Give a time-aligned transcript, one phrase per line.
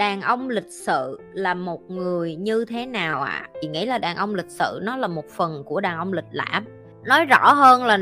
[0.00, 3.30] đàn ông lịch sự là một người như thế nào ạ?
[3.30, 3.48] À?
[3.60, 6.24] chị nghĩ là đàn ông lịch sự nó là một phần của đàn ông lịch
[6.30, 6.64] lãm.
[7.04, 7.98] Nói rõ hơn là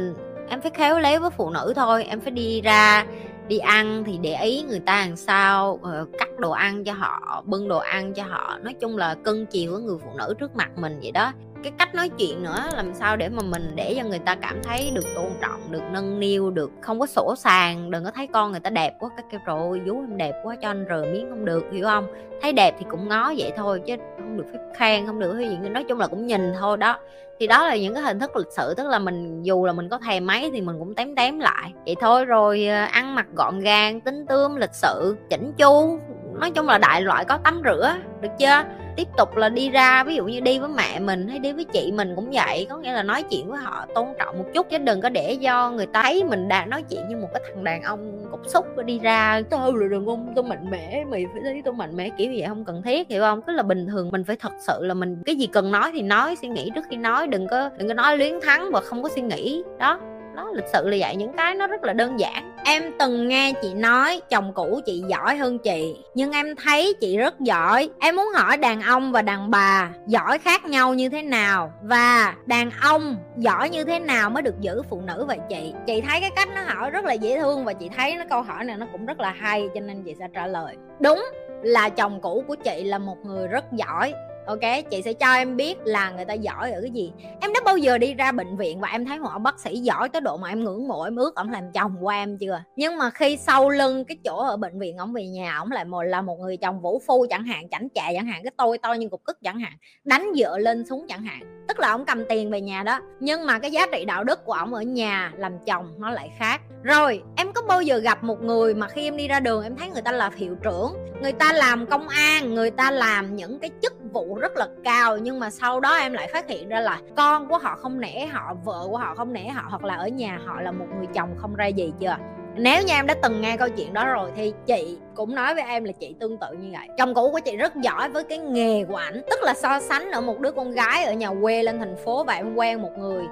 [0.49, 3.07] em phải khéo léo với phụ nữ thôi, em phải đi ra,
[3.49, 7.43] đi ăn thì để ý người ta làm sao ờ, cắt đồ ăn cho họ,
[7.47, 8.59] bưng đồ ăn cho họ.
[8.63, 11.33] Nói chung là cân chiều với người phụ nữ trước mặt mình vậy đó
[11.69, 14.57] cái cách nói chuyện nữa, làm sao để mà mình để cho người ta cảm
[14.63, 18.27] thấy được tôn trọng, được nâng niu, được không có sổ sàng, đừng có thấy
[18.27, 21.05] con người ta đẹp quá, cái kêu rồi vú em đẹp quá cho anh rờ
[21.13, 22.07] miếng không được hiểu không?
[22.43, 25.49] Thấy đẹp thì cũng ngó vậy thôi chứ không được phép khen, không được cái
[25.49, 26.99] gì nói chung là cũng nhìn thôi đó.
[27.41, 29.89] Thì đó là những cái hình thức lịch sự, tức là mình, dù là mình
[29.89, 31.73] có thèm mấy thì mình cũng tém tém lại.
[31.87, 35.99] Vậy thôi, rồi ờ, ăn mặc gọn gàng, tính tươm, lịch sự, chỉnh chu,
[36.41, 38.65] nói chung là đại loại có tắm rửa, được chưa?
[38.99, 41.65] Tiếp tục là đi ra, ví dụ như đi với mẹ mình hay đi với
[41.65, 42.67] chị mình cũng vậy.
[42.71, 45.33] Có nghĩa là nói chuyện với họ, tôn trọng một chút chứ đừng có để
[45.33, 48.41] do người ta thấy mình đang nói chuyện như một cái thằng đàn ông cục
[48.47, 49.41] xúc và đi ra.
[49.51, 52.45] Tôi là đàn ông tôi mạnh mẽ, mày phải thấy tôi mạnh mẽ kiểu vậy
[52.49, 53.43] không cần thiết, hiểu không?
[53.43, 56.03] Cứ là bình thường mình phải thật sự là mình, cái gì cần nói thì
[56.03, 59.03] nói, suy nghĩ trước khi nói, đừng có đừng có nói luyến thắng và không
[59.03, 60.01] có suy nghĩ, đó
[60.39, 62.55] nó lịch sự là vậy, những cái nó rất là đơn giản.
[62.65, 67.17] Em từng nghe chị nói, chồng cũ chị giỏi hơn chị, nhưng em thấy chị
[67.17, 67.91] rất giỏi.
[68.01, 71.73] Em muốn hỏi đàn ông và đàn bà, giỏi khác nhau như thế nào?
[71.83, 75.75] Và đàn ông giỏi như thế nào mới được giữ phụ nữ vậy chị?
[75.87, 78.43] Chị thấy cái cách nó hỏi rất là dễ thương và chị thấy nó câu
[78.43, 80.77] hỏi này nó cũng rất là hay, cho nên chị sẽ trả lời.
[81.01, 81.25] Đúng
[81.63, 84.13] là chồng cũ của chị là một người rất giỏi
[84.49, 87.13] ok, chị sẽ cho em biết là người ta giỏi ở cái gì.
[87.41, 89.77] Em đã bao giờ đi ra bệnh viện và em thấy một ông bác sĩ
[89.77, 92.63] giỏi tới độ mà em ngưỡng mộ, em ước ông làm chồng của em chưa?
[92.77, 95.85] Nhưng mà khi sau lưng cái chỗ ở bệnh viện, ông về nhà, ông lại
[95.85, 98.79] một là một người chồng vũ phu chẳng hạn, chảnh chạ chẳng hạn, cái tôi
[98.79, 99.73] to như cục cức chẳng hạn,
[100.05, 101.65] đánh dựa lên súng chẳng hạn.
[101.69, 104.45] Tức là ông cầm tiền về nhà đó, nhưng mà cái giá trị đạo đức
[104.45, 106.61] của ông ở nhà làm chồng nó lại khác.
[106.83, 109.77] Rồi, em có bao giờ gặp một người mà khi em đi ra đường, em
[109.77, 113.59] thấy người ta là hiệu trưởng, người ta làm công an, người ta làm những
[113.59, 116.81] cái chức vụ rất là cao, nhưng mà sau đó em lại phát hiện ra
[116.81, 119.95] là con của họ không nể họ, vợ của họ không nể họ, hoặc là
[119.95, 122.17] ở nhà họ là một người chồng không ra gì chưa?
[122.55, 125.65] Nếu như em đã từng nghe câu chuyện đó rồi thì chị cũng nói với
[125.65, 126.89] em là chị tương tự như vậy.
[126.99, 130.11] Chồng cũ của chị rất giỏi với cái nghề của ảnh, tức là so sánh
[130.11, 132.93] ở một đứa con gái ở nhà quê lên thành phố và em quen một
[132.99, 133.25] người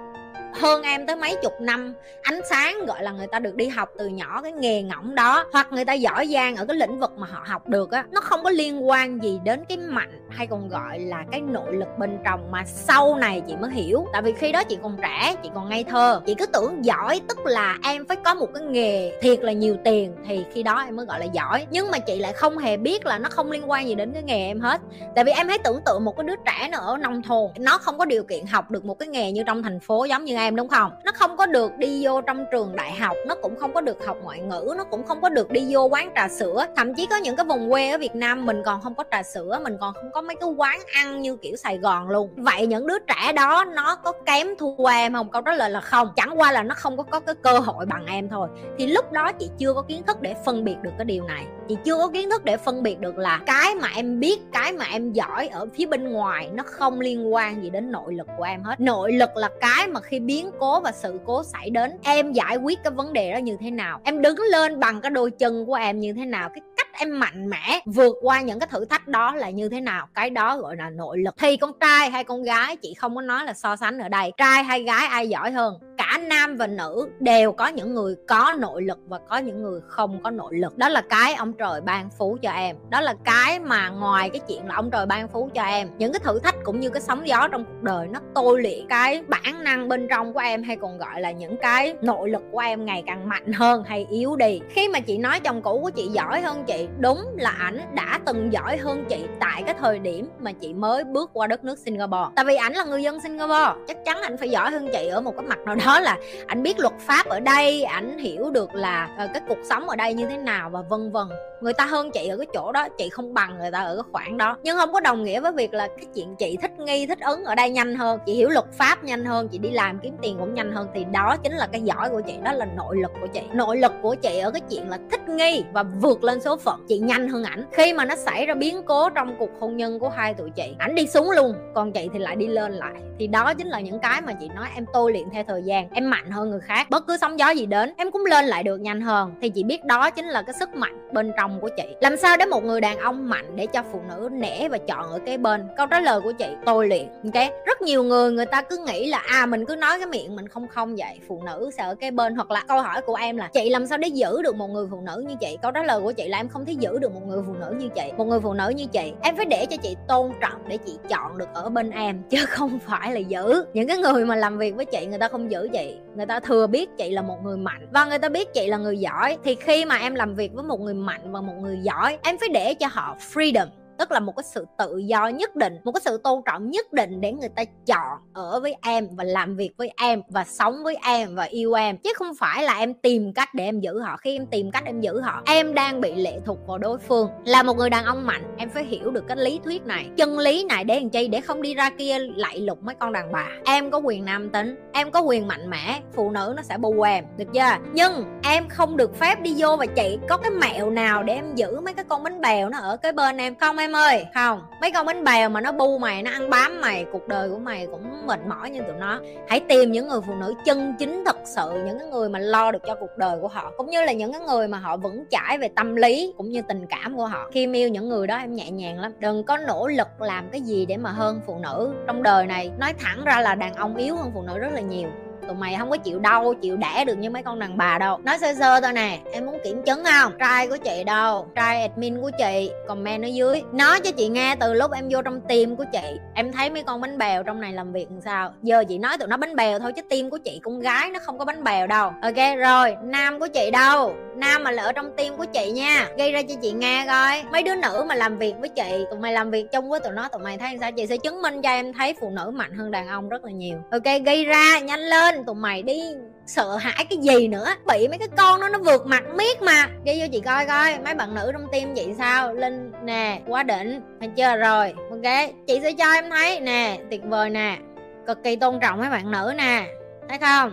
[0.60, 3.90] hơn em tới mấy chục năm, ánh sáng, gọi là, người ta được đi học
[3.98, 7.12] từ nhỏ cái nghề ngỏng đó, hoặc người ta giỏi giang ở cái lĩnh vực
[7.16, 10.46] mà họ học được á, nó không có liên quan gì đến cái mạnh hay
[10.46, 14.06] còn gọi là cái nội lực bên trong mà sau này chị mới hiểu.
[14.12, 17.20] Tại vì khi đó chị còn trẻ, chị còn ngây thơ, chị cứ tưởng giỏi
[17.28, 20.82] tức là em phải có một cái nghề thiệt là nhiều tiền thì khi đó
[20.86, 21.66] em mới gọi là giỏi.
[21.70, 24.22] Nhưng mà chị lại không hề biết là nó không liên quan gì đến cái
[24.22, 24.80] nghề em hết.
[25.14, 27.78] Tại vì em hãy tưởng tượng một cái đứa trẻ nó ở nông thôn, nó
[27.78, 30.36] không có điều kiện học được một cái nghề như trong thành phố giống như
[30.36, 30.92] em đúng không?
[31.04, 34.06] Nó không có được đi vô trong trường đại học nó cũng không có được
[34.06, 36.66] học ngoại ngữ nó cũng không có được đi vô quán trà sữa.
[36.76, 39.22] Thậm chí có những cái vùng quê ở việt nam mình còn không có trà
[39.22, 42.30] sữa mình còn không có mấy cái quán ăn như kiểu sài gòn luôn.
[42.36, 45.30] Vậy những đứa trẻ đó nó có kém thua em không?
[45.30, 46.12] Câu trả lời là không.
[46.16, 48.48] Chẳng qua là nó không có, có cái cơ hội bằng em thôi.
[48.78, 51.46] Thì lúc đó chị chưa có kiến thức để phân biệt được cái điều này
[51.68, 54.72] chị chưa có kiến thức để phân biệt được là cái mà em biết, cái
[54.72, 58.26] mà em giỏi ở phía bên ngoài nó không liên quan gì đến nội lực
[58.36, 58.80] của em hết.
[58.80, 62.56] Nội lực là cái mà khi biến cố và sự cố xảy đến, em giải
[62.56, 64.00] quyết cái vấn đề đó như thế nào.
[64.04, 67.18] Em đứng lên bằng cái đôi chân của em như thế nào, cái cách em
[67.18, 70.08] mạnh mẽ vượt qua những cái thử thách đó là như thế nào.
[70.14, 71.34] Cái đó gọi là nội lực.
[71.38, 74.32] Thì con trai hay con gái, chị không có nói là so sánh ở đây.
[74.36, 75.74] Trai hay gái ai giỏi hơn?
[75.98, 79.80] Cả nam và nữ đều có những người có nội lực và có những người
[79.88, 80.78] không có nội lực.
[80.78, 82.76] Đó là cái ông trời ban phú cho em.
[82.90, 86.12] Đó là cái mà ngoài cái chuyện là ông trời ban phú cho em, những
[86.12, 89.22] cái thử thách cũng như cái sóng gió trong cuộc đời nó tôi luyện cái
[89.28, 92.58] bản năng bên trong của em hay còn gọi là những cái nội lực của
[92.58, 94.60] em ngày càng mạnh hơn hay yếu đi.
[94.70, 98.20] Khi mà chị nói chồng cũ của chị giỏi hơn chị, đúng là ảnh đã
[98.26, 101.78] từng giỏi hơn chị tại cái thời điểm mà chị mới bước qua đất nước
[101.78, 102.30] Singapore.
[102.36, 105.20] Tại vì ảnh là người dân Singapore, chắc chắn ảnh phải giỏi hơn chị ở
[105.20, 108.74] một cái mặt nào đó là ảnh biết luật pháp ở đây ảnh hiểu được
[108.74, 111.26] là uh, cái cuộc sống ở đây như thế nào và vân vân.
[111.60, 114.10] Người ta hơn chị ở cái chỗ đó chị không bằng người ta ở cái
[114.12, 114.58] khoảng đó.
[114.62, 117.44] Nhưng không có đồng nghĩa với việc là cái chuyện chị thích nghi thích ứng
[117.44, 120.36] ở đây nhanh hơn chị hiểu luật pháp nhanh hơn chị đi làm kiếm tiền
[120.38, 123.12] cũng nhanh hơn thì đó chính là cái giỏi của chị đó là nội lực
[123.20, 123.40] của chị.
[123.52, 126.84] Nội lực của chị ở cái chuyện là thích nghi và vượt lên số phận
[126.88, 127.64] chị nhanh hơn ảnh.
[127.72, 130.74] Khi mà nó xảy ra biến cố trong cuộc hôn nhân của hai tụi chị
[130.78, 132.94] ảnh đi xuống luôn còn chị thì lại đi lên lại.
[133.18, 135.75] Thì đó chính là những cái mà chị nói em tôi luyện theo thời gian
[135.76, 136.90] dàng em mạnh hơn người khác.
[136.90, 139.34] Bất cứ sóng gió gì đến, em cũng lên lại được nhanh hơn.
[139.40, 141.84] Thì chị biết đó chính là cái sức mạnh bên trong của chị.
[142.00, 145.10] Làm sao để một người đàn ông mạnh để cho phụ nữ nể và chọn
[145.10, 145.68] ở cái bên?
[145.76, 147.50] Câu trả lời của chị, tôi luyện ok?
[147.66, 150.48] Rất nhiều người người ta cứ nghĩ là à mình cứ nói cái miệng mình
[150.48, 151.20] không không vậy.
[151.28, 153.86] Phụ nữ sẽ ở cái bên, hoặc là câu hỏi của em là, chị làm
[153.86, 155.58] sao để giữ được một người phụ nữ như chị?
[155.62, 157.74] Câu trả lời của chị là em không thể giữ được một người phụ nữ
[157.78, 158.12] như chị.
[158.16, 160.92] Một người phụ nữ như chị, em phải để cho chị tôn trọng để chị
[161.08, 163.64] chọn được ở bên em, chứ không phải là giữ.
[163.74, 166.40] Những cái người mà làm việc với chị, người ta không giữ chị người ta
[166.40, 169.38] thừa biết chị là một người mạnh và người ta biết chị là người giỏi.
[169.44, 172.38] Thì khi mà em làm việc với một người mạnh và một người giỏi, em
[172.38, 173.66] phải để cho họ freedom
[173.98, 176.92] tức là một cái sự tự do nhất định, một cái sự tôn trọng nhất
[176.92, 180.84] định để người ta chọn ở với em và làm việc với em và sống
[180.84, 181.98] với em và yêu em.
[181.98, 184.16] Chứ không phải là em tìm cách để em giữ họ.
[184.16, 187.28] Khi em tìm cách em giữ họ, em đang bị lệ thuộc vào đối phương.
[187.44, 190.08] Là một người đàn ông mạnh, em phải hiểu được cái lý thuyết này.
[190.16, 191.28] Chân lý này để làm chi?
[191.28, 193.48] Để không đi ra kia lại lục mấy con đàn bà.
[193.64, 197.02] Em có quyền nam tính, em có quyền mạnh mẽ, phụ nữ nó sẽ bù
[197.02, 197.76] em được chưa?
[197.92, 201.54] Nhưng em không được phép đi vô và chị có cái mẹo nào để em
[201.54, 203.76] giữ mấy cái con bánh bèo nó ở cái bên em không?
[203.76, 204.26] Em em ơi.
[204.34, 204.62] Không.
[204.80, 207.58] Mấy con bánh bèo mà nó bu mày nó ăn bám mày cuộc đời của
[207.58, 209.20] mày cũng mệt mỏi như tụi nó.
[209.48, 212.72] Hãy tìm những người phụ nữ chân chính thật sự những cái người mà lo
[212.72, 215.24] được cho cuộc đời của họ cũng như là những cái người mà họ vững
[215.30, 217.48] chãi về tâm lý cũng như tình cảm của họ.
[217.52, 219.12] Khi yêu những người đó em nhẹ nhàng lắm.
[219.18, 221.94] Đừng có nỗ lực làm cái gì để mà hơn phụ nữ.
[222.06, 224.80] Trong đời này nói thẳng ra là đàn ông yếu hơn phụ nữ rất là
[224.80, 225.08] nhiều
[225.46, 228.18] tụi mày không có chịu đau, chịu đẻ được như mấy con đàn bà đâu.
[228.24, 230.32] Nói sơ sơ thôi nè, em muốn kiểm chứng không?
[230.38, 231.46] Trai của chị đâu?
[231.54, 232.70] Trai admin của chị?
[232.88, 233.62] Comment ở dưới.
[233.72, 236.82] Nói cho chị nghe, từ lúc em vô trong tim của chị, em thấy mấy
[236.82, 238.52] con bánh bèo trong này làm việc làm sao?
[238.62, 241.18] Giờ chị nói tụi nó bánh bèo thôi chứ tim của chị con gái nó
[241.22, 242.12] không có bánh bèo đâu.
[242.22, 244.14] Ok, rồi, nam của chị đâu?
[244.36, 246.08] Nam mà lỡ trong tim của chị nha.
[246.18, 247.42] Gây ra cho chị nghe coi.
[247.52, 250.12] Mấy đứa nữ mà làm việc với chị, tụi mày làm việc chung với tụi
[250.12, 250.92] nó, tụi mày thấy sao?
[250.92, 253.50] Chị sẽ chứng minh cho em thấy phụ nữ mạnh hơn đàn ông rất là
[253.50, 253.76] nhiều.
[253.90, 256.00] Ok, gây ra, nhanh lên tụi mày đi,
[256.46, 257.66] sợ hãi cái gì nữa.
[257.86, 259.88] Bị mấy cái con đó nó vượt mặt miết mà.
[260.04, 262.54] Ghi vô chị coi coi, mấy bạn nữ trong tim chị sao?
[262.54, 264.56] Linh nè, quá đỉnh mình chưa?
[264.56, 265.50] Rồi, ok.
[265.66, 267.78] Chị sẽ cho em thấy nè, tuyệt vời nè.
[268.26, 269.86] Cực kỳ tôn trọng mấy bạn nữ nè.
[270.28, 270.72] Thấy không?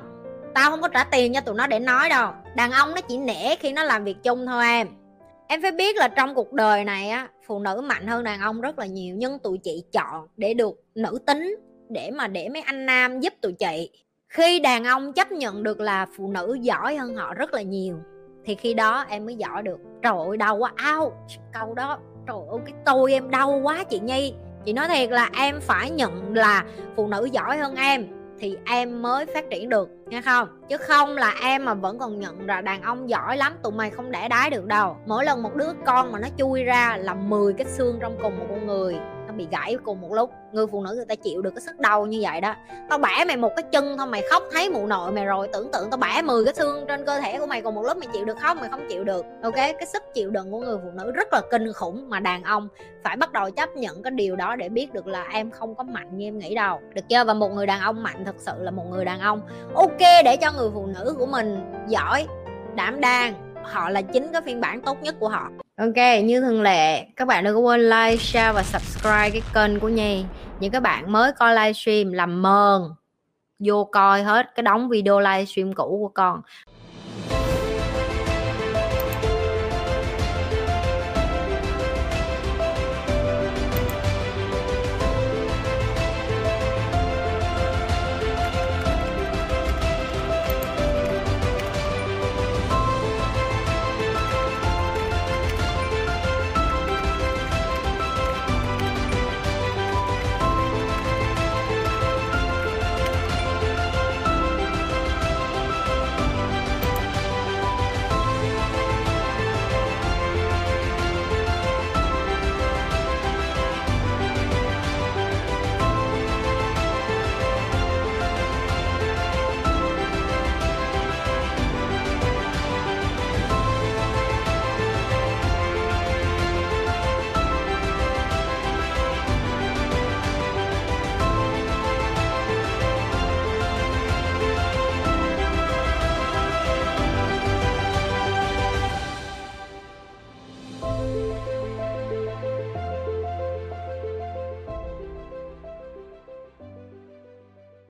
[0.53, 2.31] Tao không có trả tiền cho tụi nó để nói đâu.
[2.55, 4.87] Đàn ông nó chỉ nể khi nó làm việc chung thôi em.
[5.47, 8.61] Em phải biết là trong cuộc đời này á, phụ nữ mạnh hơn đàn ông
[8.61, 11.55] rất là nhiều, nhưng tụi chị chọn để được nữ tính
[11.89, 13.91] để mà để mấy anh nam giúp tụi chị
[14.33, 17.95] khi đàn ông chấp nhận được là phụ nữ giỏi hơn họ rất là nhiều,
[18.45, 19.79] thì khi đó em mới giỏi được.
[20.01, 20.71] Trời ơi, đau quá.
[20.75, 21.97] Ao câu đó.
[22.27, 24.33] Trời ơi, cái tôi em đau quá chị nhi.
[24.65, 26.65] Chị nói thiệt là em phải nhận là
[26.95, 28.07] phụ nữ giỏi hơn em
[28.39, 30.47] thì em mới phát triển được, nghe không?
[30.69, 33.89] Chứ không là em mà vẫn còn nhận là đàn ông giỏi lắm, tụi mày
[33.89, 34.97] không đẻ đái được đâu.
[35.05, 38.39] Mỗi lần một đứa con mà nó chui ra là 10 cái xương trong cùng
[38.39, 38.97] một con người
[39.33, 40.31] nó bị gãy cùng một lúc.
[40.51, 42.55] Người phụ nữ người ta chịu được cái sức đau như vậy đó.
[42.89, 45.47] Tao bẻ mày một cái chân thôi, mày khóc thấy mụ nội mày rồi.
[45.53, 47.97] Tưởng tượng tao bẻ 10 cái xương trên cơ thể của mày cùng một lúc,
[47.97, 48.57] mày chịu được không?
[48.59, 49.25] Mày không chịu được.
[49.43, 52.43] Ok, cái sức chịu đựng của người phụ nữ rất là kinh khủng mà đàn
[52.43, 52.67] ông
[53.03, 55.83] phải bắt đầu chấp nhận cái điều đó để biết được là em không có
[55.83, 56.79] mạnh như em nghĩ đâu.
[56.93, 57.23] Được chưa?
[57.23, 59.41] Và một người đàn ông mạnh thật sự là một người đàn ông.
[59.75, 62.27] Ok, để cho người phụ nữ của mình giỏi,
[62.75, 63.33] đảm đang,
[63.63, 65.49] họ là chính cái phiên bản tốt nhất của họ.
[65.77, 69.79] Ok, như thường lệ, các bạn đừng có quên like, share và subscribe cái kênh
[69.79, 70.25] của Nhi.
[70.59, 72.81] Những các bạn mới coi livestream làm mờn
[73.59, 76.41] vô coi hết cái đóng video livestream cũ của con.